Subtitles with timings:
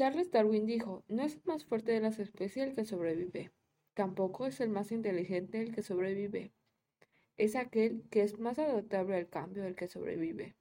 [0.00, 3.52] Charles Darwin dijo, no es el más fuerte de las especies el que sobrevive,
[3.92, 6.54] tampoco es el más inteligente el que sobrevive,
[7.36, 10.56] es aquel que es más adaptable al cambio el que sobrevive.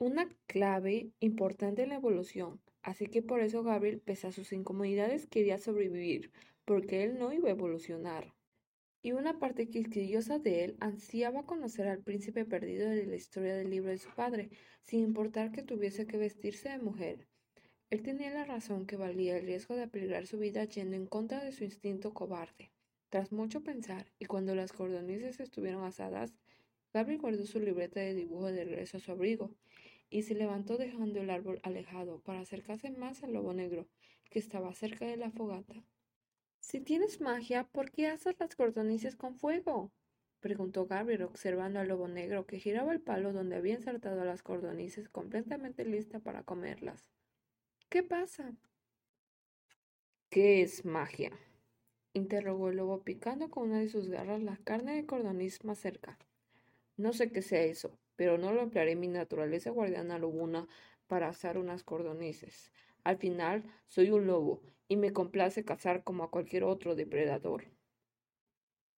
[0.00, 5.28] Una clave importante en la evolución, así que por eso Gabriel, pese a sus incomodidades,
[5.28, 6.32] quería sobrevivir,
[6.64, 8.34] porque él no iba a evolucionar.
[9.02, 13.70] Y una parte quisquillosa de él ansiaba conocer al príncipe perdido de la historia del
[13.70, 14.50] libro de su padre,
[14.82, 17.28] sin importar que tuviese que vestirse de mujer.
[17.90, 21.42] Él tenía la razón que valía el riesgo de apelar su vida yendo en contra
[21.42, 22.70] de su instinto cobarde.
[23.08, 26.34] Tras mucho pensar, y cuando las cordonices estuvieron asadas,
[26.92, 29.50] Gabriel guardó su libreta de dibujo de regreso a su abrigo
[30.10, 33.86] y se levantó dejando el árbol alejado para acercarse más al lobo negro,
[34.28, 35.82] que estaba cerca de la fogata.
[36.60, 39.90] Si tienes magia, ¿por qué haces las cordonices con fuego?
[40.40, 45.08] preguntó Gabriel observando al lobo negro que giraba el palo donde había ensartado las cordonices
[45.08, 47.08] completamente lista para comerlas.
[47.90, 48.52] ¿Qué pasa?
[50.28, 51.32] ¿Qué es magia?
[52.12, 56.18] interrogó el lobo picando con una de sus garras la carne de cordoniz más cerca.
[56.98, 60.68] No sé qué sea eso, pero no lo emplearé mi naturaleza guardiana lobuna
[61.06, 62.72] para asar unas cordonices.
[63.04, 67.64] Al final, soy un lobo y me complace cazar como a cualquier otro depredador.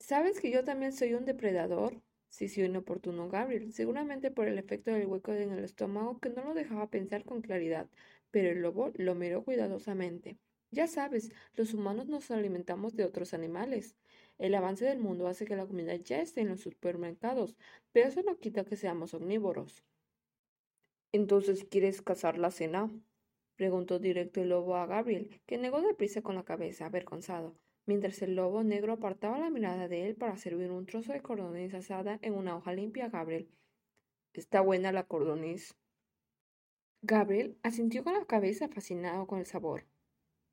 [0.01, 2.03] ¿Sabes que yo también soy un depredador?
[2.29, 6.45] Sí, sí, inoportuno Gabriel, seguramente por el efecto del hueco en el estómago que no
[6.45, 7.89] lo dejaba pensar con claridad,
[8.31, 10.39] pero el lobo lo miró cuidadosamente.
[10.73, 13.97] Ya sabes, los humanos nos alimentamos de otros animales.
[14.39, 17.57] El avance del mundo hace que la comida ya esté en los supermercados,
[17.93, 19.85] pero eso no quita que seamos omnívoros.
[21.13, 22.89] Entonces, ¿quieres cazar la cena?
[23.57, 28.37] preguntó directo el lobo a Gabriel, que negó deprisa con la cabeza, avergonzado, mientras el
[28.37, 32.35] lobo negro apartaba la mirada de él para servir un trozo de cordoniz asada en
[32.35, 33.51] una hoja limpia a Gabriel.
[34.33, 35.75] Está buena la cordoniz.
[37.03, 39.87] Gabriel asintió con la cabeza fascinado con el sabor.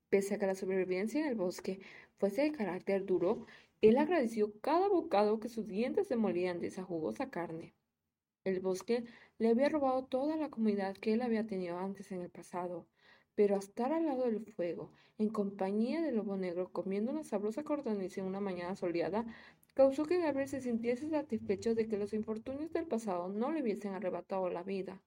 [0.10, 1.82] Pese a que la supervivencia en el bosque
[2.20, 3.46] fuese de carácter duro,
[3.82, 7.74] él agradeció cada bocado que sus dientes demolían de esa jugosa carne.
[8.46, 9.04] El bosque
[9.40, 12.88] le había robado toda la comunidad que él había tenido antes en el pasado,
[13.36, 18.22] pero estar al lado del fuego, en compañía del lobo negro, comiendo una sabrosa cordoniza
[18.22, 19.26] en una mañana soleada,
[19.74, 23.94] causó que Gabriel se sintiese satisfecho de que los infortunios del pasado no le hubiesen
[23.94, 25.02] arrebatado la vida.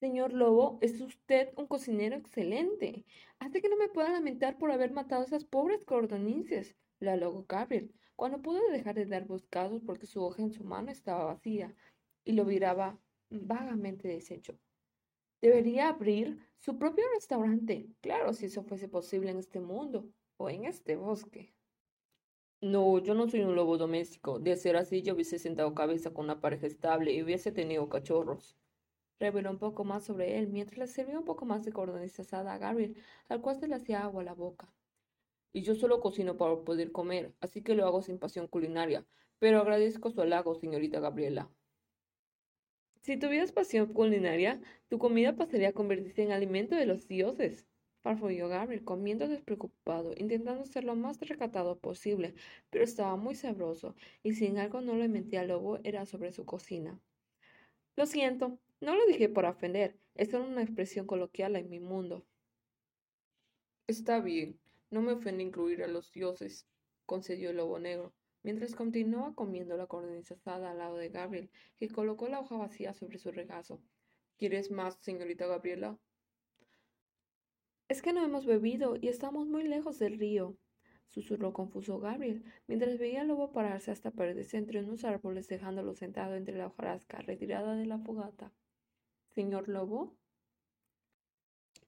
[0.00, 3.04] Señor Lobo, es usted un cocinero excelente.
[3.40, 7.44] Hace que no me pueda lamentar por haber matado a esas pobres cordonices la halagó
[7.48, 11.74] Gabriel, cuando pudo dejar de dar buscados porque su hoja en su mano estaba vacía
[12.24, 12.98] y lo miraba
[13.30, 14.58] vagamente deshecho.
[15.40, 20.64] Debería abrir su propio restaurante, claro, si eso fuese posible en este mundo o en
[20.64, 21.54] este bosque.
[22.60, 24.40] No, yo no soy un lobo doméstico.
[24.40, 28.56] De ser así, yo hubiese sentado cabeza con una pareja estable y hubiese tenido cachorros.
[29.20, 32.54] Reveló un poco más sobre él mientras le servía un poco más de cordoniz asada
[32.54, 32.96] a Gabriel,
[33.28, 34.72] al cual se le hacía agua a la boca.
[35.52, 39.06] Y yo solo cocino para poder comer, así que lo hago sin pasión culinaria.
[39.38, 41.50] Pero agradezco su halago, señorita Gabriela.
[43.02, 47.66] Si tuvieras pasión culinaria, tu comida pasaría a convertirse en alimento de los dioses.
[48.02, 52.34] Farfulló Gabriel, comiendo despreocupado, intentando ser lo más recatado posible,
[52.70, 56.32] pero estaba muy sabroso, y si en algo no le mentía al lobo era sobre
[56.32, 57.00] su cocina.
[57.96, 62.26] Lo siento, no lo dije por ofender, es solo una expresión coloquial en mi mundo.
[63.86, 66.66] Está bien, no me ofende incluir a los dioses,
[67.06, 71.88] concedió el lobo negro, mientras continuaba comiendo la cordoniza asada al lado de Gabriel, que
[71.88, 73.82] colocó la hoja vacía sobre su regazo.
[74.36, 75.98] ¿Quieres más, señorita Gabriela?
[77.88, 80.56] Es que no hemos bebido y estamos muy lejos del río,
[81.08, 86.36] susurró confuso Gabriel, mientras veía al lobo pararse hasta perderse entre unos árboles, dejándolo sentado
[86.36, 88.52] entre la hojarasca retirada de la fogata.
[89.38, 90.16] Señor lobo.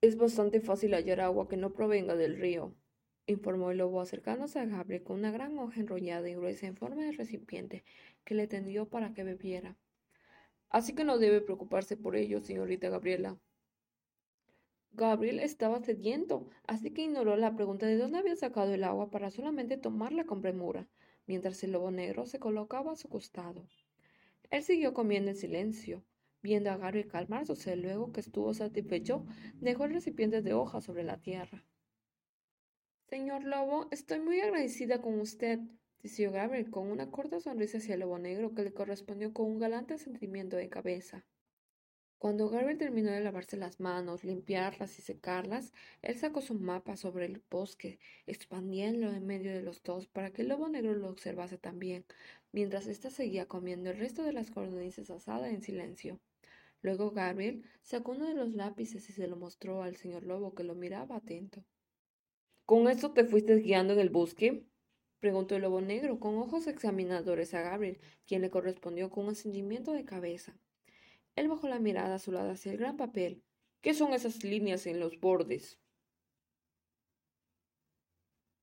[0.00, 2.76] Es bastante fácil hallar agua que no provenga del río,
[3.26, 7.02] informó el lobo acercándose a Gabriel con una gran hoja enrollada y gruesa en forma
[7.02, 7.82] de recipiente
[8.22, 9.76] que le tendió para que bebiera.
[10.68, 13.36] Así que no debe preocuparse por ello, señorita Gabriela.
[14.92, 19.32] Gabriel estaba sediento, así que ignoró la pregunta de dónde había sacado el agua para
[19.32, 20.86] solamente tomarla con premura,
[21.26, 23.66] mientras el lobo negro se colocaba a su costado.
[24.50, 26.04] Él siguió comiendo en silencio,
[26.42, 29.24] viendo a Gabriel calmarse, luego que estuvo satisfecho,
[29.60, 31.64] dejó el recipiente de hoja sobre la tierra.
[33.08, 35.58] Señor Lobo, estoy muy agradecida con usted,
[36.02, 39.58] dijo Gabriel con una corta sonrisa hacia el lobo negro que le correspondió con un
[39.58, 41.24] galante sentimiento de cabeza.
[42.20, 45.72] Cuando Gabriel terminó de lavarse las manos, limpiarlas y secarlas,
[46.02, 50.42] él sacó su mapa sobre el bosque, expandiéndolo en medio de los dos para que
[50.42, 52.04] el lobo negro lo observase también,
[52.52, 56.20] mientras ésta seguía comiendo el resto de las cordonices asadas en silencio.
[56.82, 60.64] Luego Gabriel sacó uno de los lápices y se lo mostró al señor Lobo, que
[60.64, 61.64] lo miraba atento.
[62.64, 64.64] ¿Con esto te fuiste guiando en el bosque?
[65.18, 69.92] preguntó el lobo negro con ojos examinadores a Gabriel, quien le correspondió con un asentimiento
[69.92, 70.56] de cabeza.
[71.36, 73.42] Él bajó la mirada azulada hacia el gran papel.
[73.82, 75.78] ¿Qué son esas líneas en los bordes?